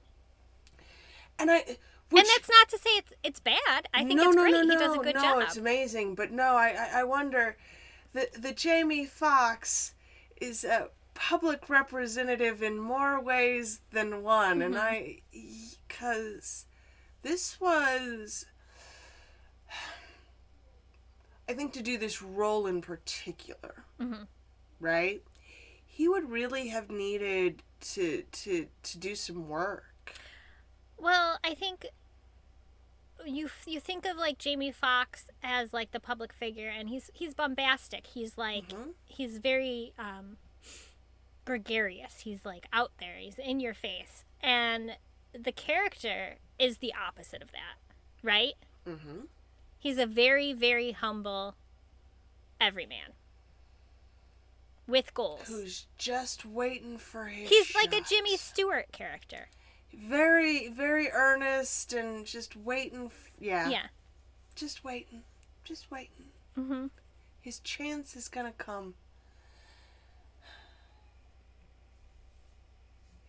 [1.39, 1.63] And i
[2.12, 3.88] which, and that's not to say it's it's bad.
[3.93, 4.52] I think no, it's no, great.
[4.54, 5.24] no, no, he does a good job.
[5.24, 5.43] no, job.
[5.48, 6.15] it's amazing.
[6.15, 7.58] But no, I, I, I wonder,
[8.13, 9.95] the the Jamie Foxx
[10.39, 14.84] is a public representative in more ways than one, and Mm-hmm.
[14.84, 15.21] I,
[15.88, 16.65] because
[17.24, 18.45] this was,
[21.50, 24.28] I think to do this role in particular, Mhm.
[24.80, 25.24] right?
[25.86, 29.86] He would really have needed to to to do some work.
[30.98, 31.88] Well, I think
[33.26, 37.34] you you think of like Jamie Foxx as like the public figure, and he's he's
[37.34, 38.08] bombastic.
[38.08, 38.94] He's like Mhm.
[39.06, 40.38] he's very um,
[41.46, 42.22] gregarious.
[42.22, 43.16] He's like out there.
[43.18, 44.98] He's in your face, and
[45.34, 47.78] the character is the opposite of that,
[48.24, 48.54] right?
[48.88, 49.26] Mm-hmm.
[49.78, 51.56] He's a very very humble
[52.60, 53.14] everyman
[54.88, 55.48] with goals.
[55.48, 57.50] Who's just waiting for his.
[57.50, 58.02] He's like a.
[58.02, 59.48] Jimmy Stewart character.
[59.96, 63.70] Very very earnest and just waiting f- yeah.
[63.70, 63.88] Yeah.
[64.56, 65.24] just waiting
[65.64, 66.28] just waiting.
[66.56, 66.88] Hmm
[67.42, 68.96] his chance is gonna come.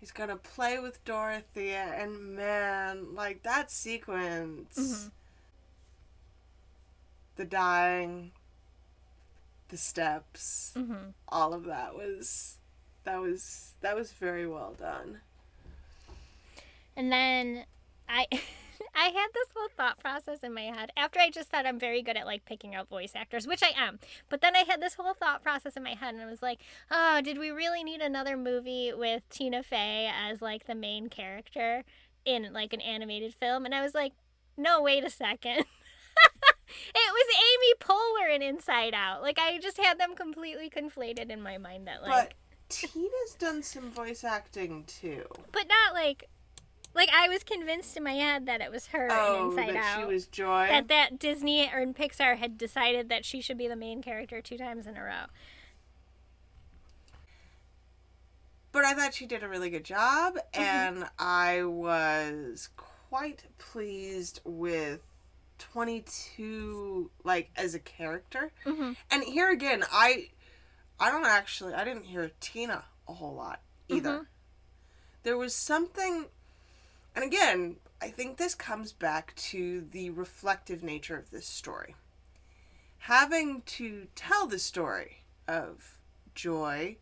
[0.01, 4.79] He's gonna play with dorothea and man like that sequence.
[4.79, 5.11] Mhm.
[7.37, 8.33] the dying
[9.69, 12.57] the steps hmm all of that was
[13.05, 15.21] that was that was very well done
[16.97, 17.65] And then
[18.09, 18.27] I
[18.95, 22.03] I had this whole thought process in my head after I just said I'm very
[22.03, 23.99] good at like picking out voice actors, which I am.
[24.29, 26.61] But then I had this whole thought process in my head and I was like,
[26.91, 31.85] "Oh, did we really need another movie with Tina Fey as like the main character
[32.25, 34.13] in like an animated film?" And I was like,
[34.57, 35.65] "No, wait a second.
[36.69, 39.23] It was Amy Poehler in Inside Out.
[39.23, 41.87] Like I just had them completely conflated in my mind.
[41.87, 42.35] That like, But
[42.69, 45.25] Tina's done some voice acting too.
[45.53, 46.25] but not like,
[46.97, 49.77] like I was convinced in my head that it was her in Oh, Inside that
[49.77, 50.01] Out.
[50.01, 50.67] she was Joy.
[50.69, 54.57] that that Disney or Pixar had decided that she should be the main character two
[54.59, 55.27] times in a row.
[58.73, 60.61] but I thought she did a really good job, Mm-hmm.
[60.63, 65.01] and I was quite pleased with
[65.59, 68.53] 22 like as a character.
[68.67, 68.93] Mm-hmm.
[69.11, 70.29] And here again, I
[71.01, 74.11] I don't actually I didn't hear Tina a whole lot either.
[74.21, 74.27] Mhm.
[75.23, 76.27] There was something
[77.17, 81.97] and again, I think this comes back to the reflective nature of this story.
[82.99, 85.99] Having to tell the story of
[86.35, 86.97] joy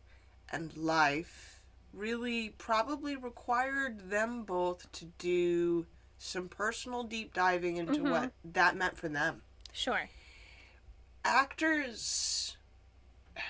[0.50, 5.86] and life really probably required them both to do
[6.18, 8.10] some personal deep diving into Mhm.
[8.10, 10.08] what that meant for them Sure.
[11.24, 12.56] actors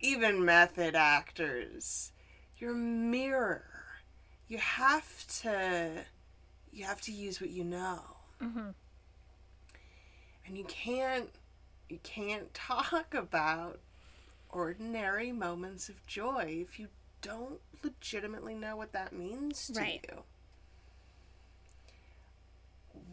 [0.00, 2.12] even method actors
[2.58, 3.75] your mirror
[4.48, 5.90] you have to
[6.72, 8.00] you have to use what you know
[8.42, 8.68] Mm-hmm.
[10.46, 11.30] and you can't
[11.88, 13.80] you can't talk about
[14.50, 16.88] ordinary moments of joy if you
[17.22, 20.04] don't legitimately know what that means to Right.
[20.10, 20.22] you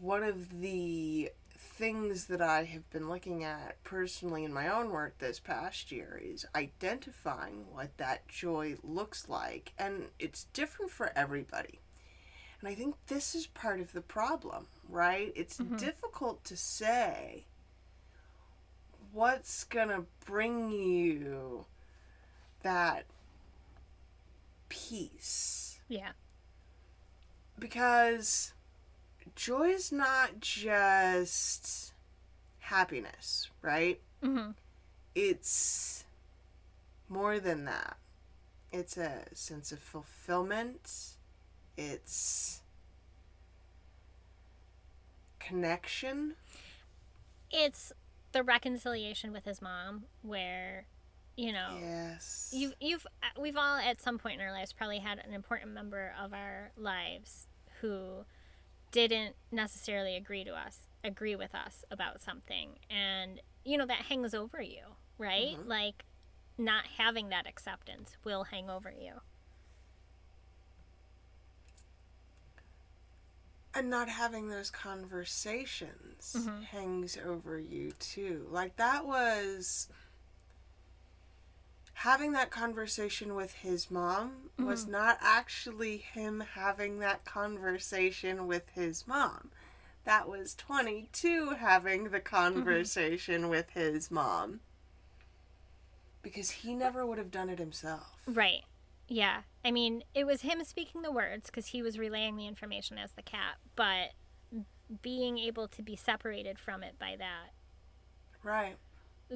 [0.00, 1.30] one of the
[1.76, 6.20] things that I have been looking at personally in my own work this past year
[6.22, 9.72] is identifying what that joy looks like.
[9.76, 11.80] And it's different for everybody.
[12.60, 15.32] And I think this is part of the problem, right?
[15.34, 15.76] It's Mhm.
[15.78, 17.46] difficult to say
[19.12, 21.66] what's going to bring you
[22.62, 23.04] that
[24.68, 26.12] peace Yeah.
[27.58, 28.52] because
[29.34, 31.92] joy is not just
[32.58, 34.00] happiness, right?
[34.22, 34.50] Mm-hmm.
[35.14, 36.04] It's
[37.08, 37.96] more than that.
[38.72, 41.16] It's a sense of fulfillment.
[41.76, 42.60] It's
[45.38, 46.34] connection.
[47.50, 47.92] It's
[48.32, 50.86] the reconciliation with his mom, where,
[51.36, 52.50] you know, Yes.
[52.52, 53.06] you've you've
[53.40, 56.72] we've all at some point in our lives probably had an important member of our
[56.76, 57.46] lives
[57.80, 58.24] who
[58.94, 64.32] didn't necessarily agree to us agree with us about something and you know that hangs
[64.34, 64.84] over you
[65.18, 65.66] right Mhm.
[65.66, 66.04] like
[66.56, 69.20] not having that acceptance will hang over you
[73.74, 76.62] and not having those conversations Mhm.
[76.62, 78.46] hangs over you too.
[78.48, 79.88] Like that was
[81.94, 84.90] having that conversation with his mom was Mhm.
[84.90, 89.50] not actually him having that conversation with his mom.
[90.04, 94.60] That was 22 having the conversation with his mom.
[96.22, 98.22] Because he never would have done it himself.
[98.26, 98.64] right
[99.06, 102.96] yeah i mean it was him speaking the words because he was relaying the information
[102.96, 104.12] as the cat but
[105.02, 107.50] being able to be separated from it by that
[108.42, 108.78] Right.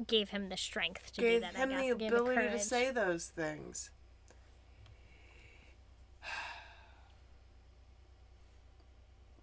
[0.07, 1.97] Gave him the strength to do that him I the guess.
[1.97, 3.89] gave ability to say those things.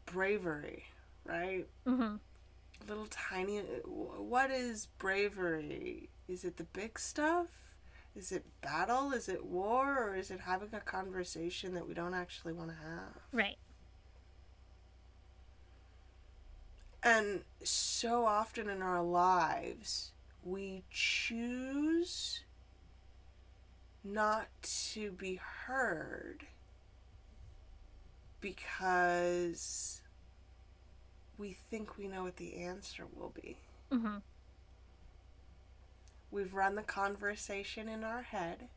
[0.07, 0.85] Bravery,
[1.25, 1.67] right?
[1.87, 2.21] Mhm.
[2.89, 3.59] Little tiny.
[3.85, 6.09] What is bravery?
[6.29, 7.49] Is it the big stuff?
[8.15, 9.13] Is it battle?
[9.13, 9.99] Is it war?
[10.11, 13.17] Or is it having a conversation that we don't actually want to have?
[13.33, 13.59] right
[17.03, 20.13] And so often in our lives,
[20.47, 22.45] we choose
[24.05, 26.47] not to be heard
[28.41, 30.03] because
[31.37, 33.57] we think we know what the answer will be.
[33.91, 34.19] hmm
[36.31, 38.69] We've run the conversation in our head.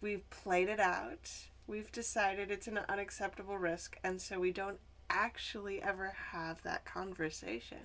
[0.00, 1.30] We've played it out.
[1.66, 4.78] We've decided it's an unacceptable risk, and so we don't
[5.10, 7.78] actually ever have that conversation.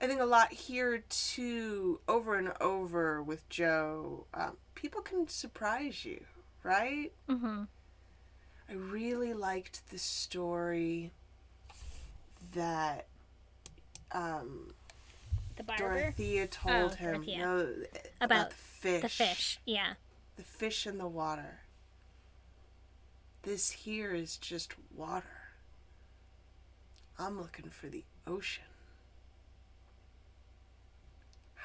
[0.00, 6.04] I think a lot here too, over and over with Joe, um, people can surprise
[6.04, 6.24] you,
[6.62, 7.12] right?
[7.28, 7.64] hmm
[8.68, 11.10] I really liked the story
[12.54, 13.06] that
[14.12, 14.72] um,
[15.56, 17.38] the barber Dorothea told Oh, him Dorothea.
[17.38, 17.74] no,
[18.20, 19.02] About the fish.
[19.02, 19.94] the fish yeah
[20.36, 21.60] The fish in the water.
[23.42, 25.26] This here is just water.
[27.18, 28.64] I'm looking for the ocean.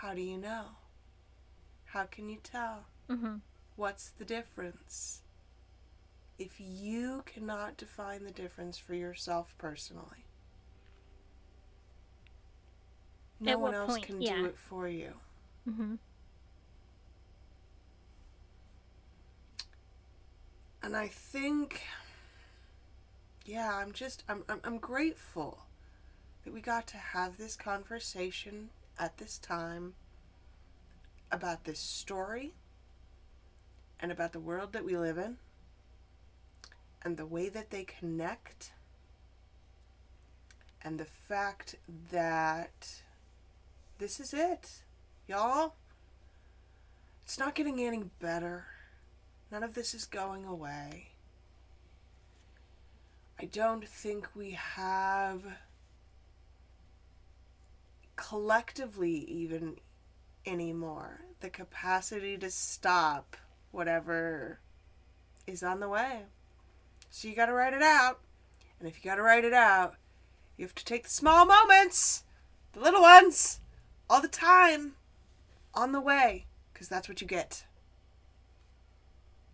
[0.01, 0.65] How do you know?
[1.85, 2.85] How can you tell?
[3.09, 3.37] hmm
[3.75, 5.21] What's the difference?
[6.37, 10.25] if you cannot define the difference for yourself personally.
[13.39, 14.35] No At one else point- can yeah.
[14.35, 15.13] do it for you.
[15.69, 15.95] Mm-hmm.
[20.83, 21.83] And I think,
[23.45, 25.59] yeah, I'm just, I'm, I'm, I'm grateful
[26.43, 29.93] that we got to have this conversation at this time
[31.31, 32.53] about this story
[33.99, 35.37] and about the world that we live in
[37.03, 38.71] and the way that they connect
[40.81, 41.75] and the fact
[42.11, 43.01] that
[43.97, 44.83] this is it,
[45.27, 45.73] y'all.
[47.23, 48.65] It's not getting any better.
[49.51, 51.09] None of this is going away.
[53.39, 55.43] I don't think we have
[58.15, 59.77] collectively even
[60.45, 63.35] anymore the capacity to stop
[63.71, 64.59] whatever
[65.47, 66.23] is on the way.
[67.09, 68.19] So you got to write it out.
[68.79, 69.95] And if you got to write it out,
[70.57, 72.23] you have to take the small moments,
[72.73, 73.59] the little ones,
[74.09, 74.93] all the time
[75.73, 77.65] on the way because that's what you get.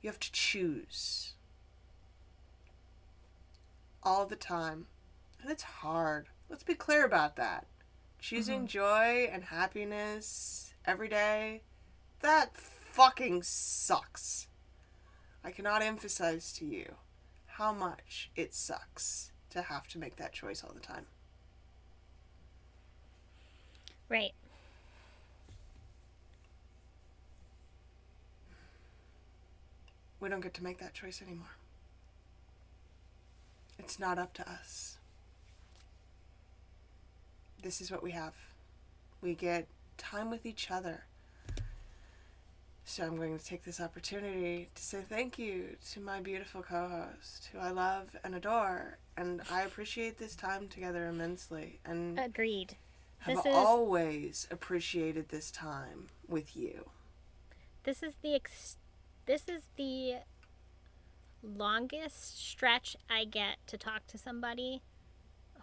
[0.01, 1.33] You have to choose
[4.03, 4.87] all the time.
[5.41, 6.27] And it's hard.
[6.49, 7.65] Let's be clear about that.
[8.21, 8.67] Choosing mm-hmm.
[8.67, 11.63] joy and happiness every day,
[12.21, 14.47] that fucking sucks.
[15.43, 16.93] I cannot emphasize to you
[17.47, 21.07] how much it sucks to have to make that choice all the time.
[24.07, 24.33] Right.
[30.19, 31.55] We don't get to make that choice anymore.
[33.79, 34.99] It's not up to us.
[37.61, 38.33] This is what we have.
[39.21, 41.05] We get time with each other.
[42.83, 46.89] So I'm going to take this opportunity to say thank you to my beautiful co
[46.89, 48.97] host, who I love and adore.
[49.15, 51.79] And I appreciate this time together immensely.
[51.85, 52.75] And Agreed.
[53.19, 56.89] have this is- always appreciated this time with you.
[57.83, 58.77] This is the ex-
[59.25, 60.15] this is the
[61.43, 64.81] longest stretch I get to talk to somebody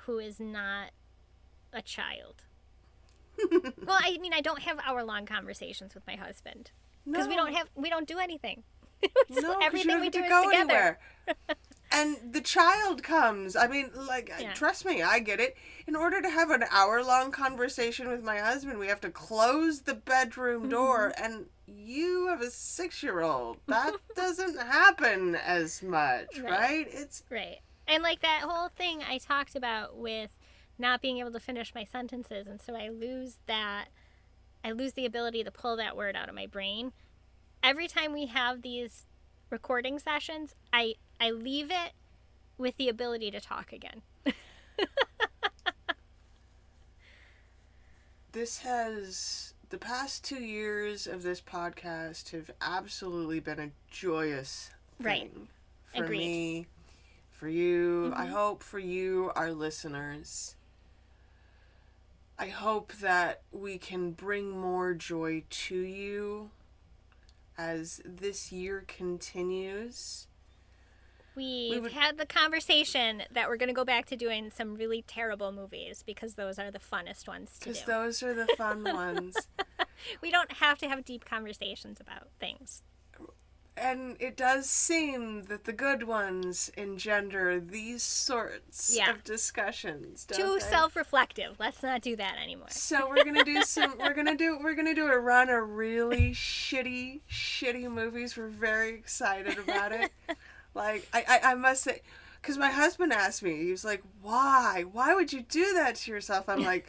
[0.00, 0.90] who is not
[1.72, 2.44] a child.
[3.86, 6.70] well, I mean, I don't have hour long conversations with my husband
[7.04, 8.62] because we don't have we don't do anything.
[9.30, 10.62] No, everything we do is go together.
[10.72, 10.98] anywhere.
[11.92, 13.54] and the child comes.
[13.54, 14.52] I mean, like, Yeah.
[14.54, 15.56] trust me, I get it.
[15.86, 19.82] In order to have an hour long conversation with my husband, we have to close
[19.82, 21.24] the bedroom door, Mm-hmm.
[21.24, 23.58] and you have a six year old.
[23.68, 26.50] That doesn't happen as much, Right.
[26.50, 26.86] right?
[26.90, 27.58] It's Right.
[27.86, 30.30] And like that whole thing I talked about with
[30.78, 33.86] not being able to finish my sentences and so I lose that
[34.64, 36.92] I lose the ability to pull that word out of my brain.
[37.62, 39.06] Every time we have these
[39.50, 41.92] recording sessions, I I leave it
[42.56, 44.02] with the ability to talk again.
[48.32, 54.70] this has the past two years of this podcast have absolutely been a joyous
[55.02, 55.32] thing Right.
[55.94, 56.18] for Agreed.
[56.18, 56.66] me
[57.30, 58.30] for you i Mhm.
[58.30, 60.56] hope for you our listeners
[62.38, 66.50] i hope that we can bring more joy to you
[67.56, 70.26] as this year continues
[71.34, 75.02] We've would- had the conversation that we're going to go back to doing some really
[75.02, 77.70] terrible movies because those are the funnest ones to do.
[77.70, 79.36] because those are the fun ones
[80.20, 82.82] We don't have to have deep conversations about things.
[83.80, 89.10] And it does seem that the good ones engender these sorts Yeah.
[89.10, 90.24] of discussions.
[90.24, 90.60] Too they?
[90.60, 91.56] self-reflective.
[91.58, 92.68] Let's not do that anymore.
[92.70, 93.96] So we're gonna do some.
[93.98, 94.58] We're gonna do.
[94.62, 98.36] We're gonna do a run of really shitty, shitty movies.
[98.36, 100.10] We're very excited about it.
[100.74, 102.02] Like I, I, I must say,
[102.40, 104.84] because my husband asked me, he was like, "Why?
[104.92, 106.86] Why would you do that to yourself?" I'm like,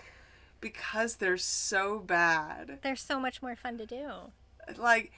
[0.61, 4.09] "Because they're so bad." They're so much more fun to do.
[4.77, 5.11] like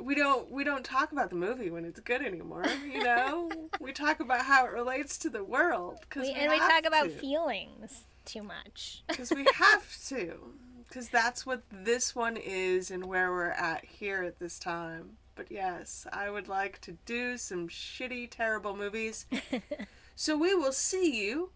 [0.00, 3.92] we don't we don't talk about the movie when it's good anymore you know we
[3.92, 7.10] talk about how it relates to the world because We, we, and we talk about
[7.10, 9.02] feelings too much.
[9.08, 10.54] because we have to
[10.88, 15.50] because that's what this one is and where we're at here at this time but
[15.50, 19.26] yes i would like to do some shitty terrible movies
[20.16, 21.50] so we will see you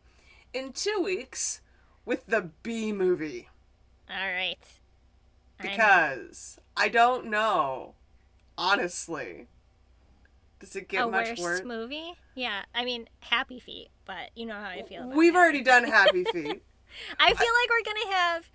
[0.53, 1.61] in two weeks
[2.05, 3.49] with the b movie
[4.11, 4.59] All right.
[5.61, 7.95] Because I don't know.
[8.59, 9.47] Honestly,
[10.61, 11.65] does it get a much worse worse?
[11.65, 12.15] movie?
[12.35, 15.05] Yeah, I mean Happy Feet, but you know how I feel.
[15.05, 15.67] About We've already Feet.
[15.67, 16.63] done Happy Feet.
[17.19, 18.51] I feel like we're gonna have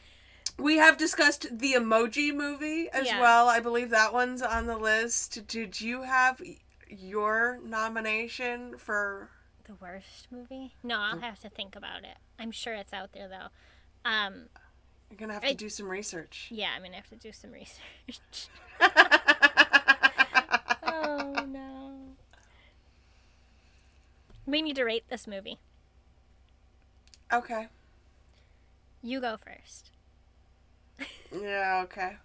[0.59, 3.19] We have discussed the Emoji movie as Yeah.
[3.19, 3.47] well.
[3.49, 5.45] I believe that one's on the list.
[5.47, 6.41] Did you have
[6.89, 9.29] your nomination for?
[9.65, 10.73] The worst movie?
[10.81, 12.17] No, I'll have to think about it.
[12.39, 14.09] I'm sure it's out there though.
[14.09, 14.45] Um,
[15.09, 16.47] You're gonna have to I- do some research.
[16.51, 18.47] yeah, I'm gonna have to do some research.
[20.83, 21.93] oh no.
[24.47, 25.59] We need to rate this movie.
[27.31, 27.67] okay.
[29.03, 29.91] You go first.
[31.31, 31.81] Yeah.
[31.83, 32.17] Okay.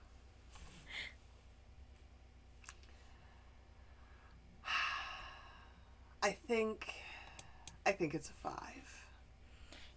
[6.22, 6.86] I think.
[7.84, 9.04] I think it's a five.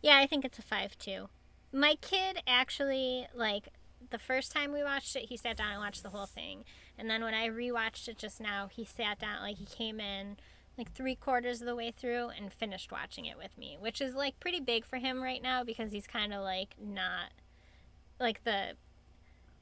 [0.01, 1.29] Yeah, I think it's a five too.
[1.71, 3.69] My kid actually like
[4.09, 6.65] the first time we watched it, he sat down and watched the whole thing,
[6.97, 10.37] and then when I rewatched it just now, he sat down like he came in
[10.77, 14.13] like three quarters of the way through and finished watching it with me, which is
[14.15, 17.31] like pretty big for him right now because he's kind of like not
[18.19, 18.71] like the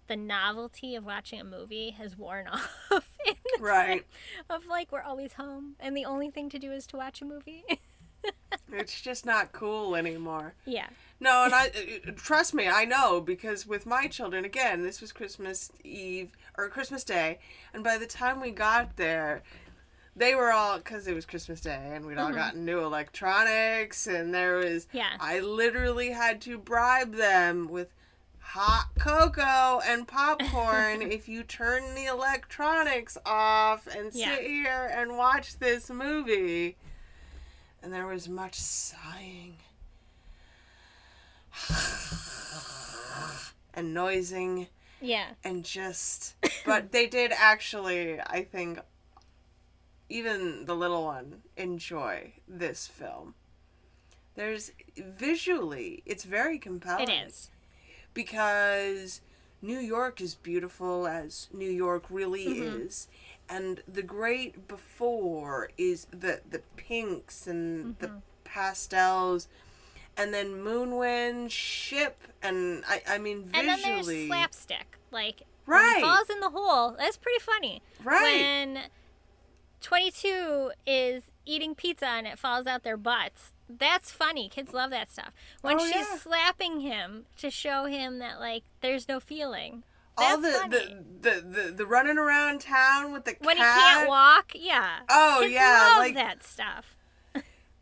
[0.07, 2.47] the novelty of watching a movie has worn
[2.91, 4.05] off in the Right.
[4.49, 7.25] of like we're always home and the only thing to do is to watch a
[7.25, 7.63] movie.
[8.71, 10.55] It's just not cool anymore.
[10.65, 10.87] yeah.
[11.19, 11.67] No, and I
[12.07, 16.69] uh, trust me, I know because with my children, again, this was Christmas Eve or
[16.69, 17.39] Christmas Day,
[17.73, 19.43] and by the time we got there,
[20.15, 22.37] they were all because it was Christmas Day, and we'd all mm-hmm.
[22.37, 25.15] gotten new electronics, and there was Yeah.
[25.19, 27.89] I literally had to bribe them with
[28.39, 34.39] hot cocoa and popcorn if you turn the electronics off and sit Yeah.
[34.39, 36.77] here and watch this movie.
[37.81, 39.55] And there was much sighing
[43.73, 44.67] and noising
[45.01, 45.29] Yeah.
[45.43, 46.35] and just
[46.65, 48.79] but they did actually i think
[50.19, 53.33] even the little one enjoy this film
[54.35, 57.49] there's visually it's very compelling It is.
[58.13, 59.21] because
[59.61, 62.81] new york is beautiful as new york really Mm-hmm.
[62.83, 63.07] is
[63.49, 68.17] and the great before is the the pinks and the Mm-hmm.
[68.43, 69.47] pastels
[70.15, 74.97] and then moonwind ship and i i mean visually And then there's slapstick.
[75.11, 76.01] Like Right.
[76.01, 76.91] falls in the hole.
[76.99, 77.81] That's pretty funny.
[78.03, 78.41] Right.
[78.41, 78.79] When
[79.83, 83.51] 22 is eating pizza and it falls out their butts.
[83.69, 84.49] That's funny.
[84.49, 85.31] Kids love that stuff.
[85.61, 86.17] When Oh, she's yeah.
[86.17, 89.83] slapping him to show him that like there's no feeling.
[90.17, 93.75] all the, the, the the the running around town with the when cat.
[93.75, 94.99] he can't walk, yeah.
[95.09, 96.95] Oh, Kids yeah, love like- that stuff.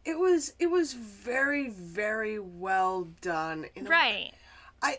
[0.03, 3.65] It was it was very very well done.
[3.75, 4.31] in Right.
[4.81, 4.97] I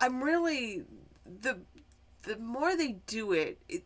[0.00, 0.84] I'm really
[1.26, 1.58] the
[2.22, 3.82] the more they do it, it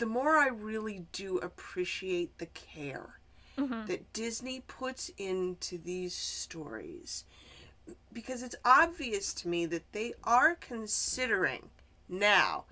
[0.00, 3.16] the more I really do appreciate the care
[3.58, 3.86] Mm-hmm.
[3.88, 7.24] that Disney puts into these stories
[8.10, 11.68] because it's obvious to me that they are considering
[12.08, 12.64] now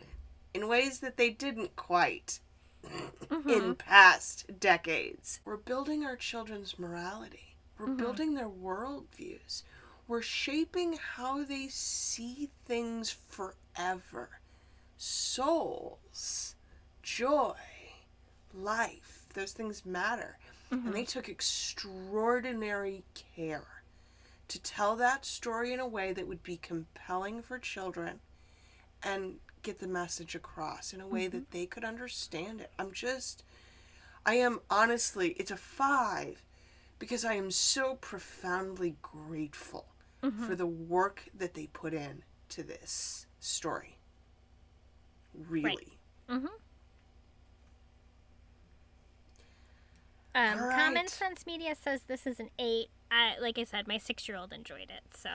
[0.55, 2.41] in ways that they didn't quite
[3.47, 5.41] in past decades.
[5.45, 7.57] We're building our children's morality.
[7.79, 9.65] We're building their worldviews.
[10.07, 14.31] We're shaping how they see things forever.
[14.97, 16.55] Souls,
[17.17, 17.55] joy,
[18.55, 20.39] life, those things matter.
[20.71, 21.07] And they mm-hmm.
[21.07, 23.03] took extraordinary
[23.35, 23.83] care
[24.49, 28.21] to tell that story in a way that would be compelling for children
[29.03, 31.59] and get the message across in a way that mm-hmm.
[31.59, 32.71] they could understand it.
[32.79, 33.43] I'm just,
[34.27, 36.43] I am honestly, it's a five
[36.99, 39.87] because I am so profoundly grateful
[40.21, 40.55] for mm-hmm.
[40.57, 43.97] the work that they put in to this story.
[45.49, 45.99] Really.
[50.39, 50.79] Um, right.
[50.79, 52.91] Common Sense Media says this is an eight.
[53.11, 55.31] I, like I said, my six-year-old enjoyed it, so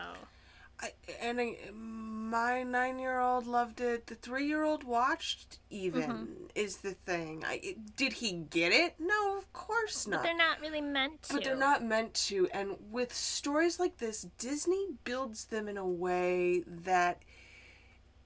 [0.79, 0.91] I,
[1.21, 4.07] and I, my nine-year-old loved it.
[4.07, 5.59] The three-year-old watched.
[5.69, 7.43] Even is the thing.
[7.45, 8.95] I it- did he get it?
[8.99, 10.23] No, of course not.
[10.23, 11.33] they're not really meant to.
[11.33, 12.47] But they're not meant to.
[12.53, 17.23] And with stories like this, Disney builds them in a way that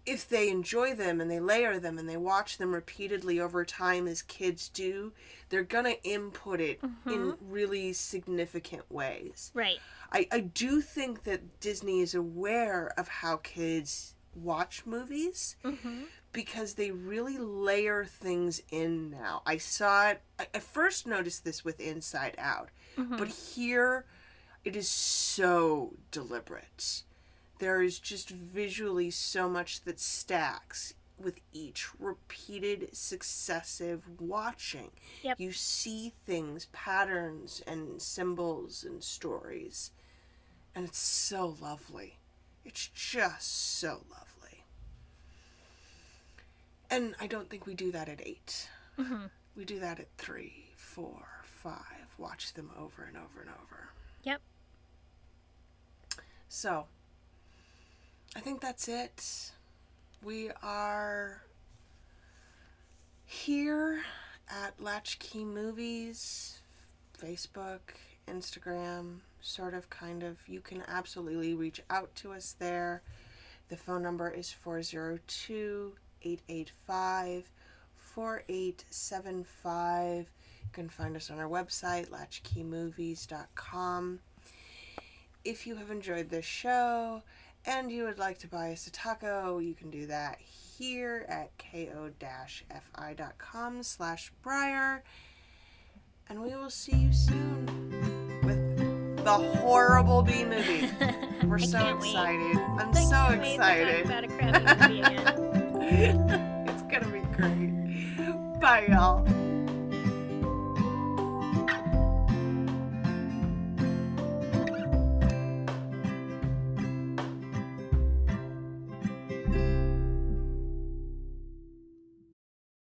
[0.08, 4.08] if they enjoy them and they layer them and they watch them repeatedly over time
[4.08, 5.12] as kids do,
[5.50, 7.52] they're going to input it in mm-hmm.
[7.52, 9.52] really significant ways.
[9.54, 9.80] Right.
[10.12, 16.04] I, I do think that Disney is aware of how kids watch movies mm-hmm.
[16.32, 19.42] because they really layer things in now.
[19.46, 23.18] I saw it, I, I first noticed this with Inside Out, mm-hmm.
[23.18, 24.06] but here
[24.64, 27.04] it is so deliberate.
[27.60, 34.92] There is just visually so much that stacks with each repeated successive watching.
[35.24, 35.40] Yep.
[35.40, 39.92] You see things, patterns, and symbols and stories.
[40.76, 42.20] And it's so lovely.
[42.64, 44.64] It's just so lovely.
[46.90, 49.26] And I don't think we do that at 8 mm-hmm.
[49.56, 52.16] We do that at three, four, five.
[52.20, 53.90] Watch them over and over and over.
[54.24, 54.40] Yep.
[56.48, 56.86] So,
[58.38, 59.52] I think that's it.
[60.24, 61.42] We are
[63.26, 64.04] here
[64.48, 66.60] at Latchkey Movies,
[67.20, 67.80] Facebook,
[68.28, 70.38] Instagram, sort of, kind of.
[70.48, 73.02] You can absolutely reach out to us there.
[73.70, 77.50] The phone number is 402 885
[77.96, 80.30] 4875.
[80.62, 84.20] You can find us on our website, latchkeymovies.com.
[85.44, 87.24] If you have enjoyed this show
[87.68, 91.52] and you would like to buy us a taco, you can do that here at
[91.60, 92.24] ko-fi.com
[93.84, 95.04] slash Briar.
[96.30, 97.66] And we will see you soon
[98.44, 100.90] with the horrible B movie.
[101.46, 102.10] We're so can't wait.
[102.10, 102.58] excited.
[102.58, 104.06] I'm I so can't wait to talk excited.
[104.06, 106.66] about a crappy movie again.
[106.68, 108.60] it's gonna be great.
[108.60, 109.26] Bye, y'all.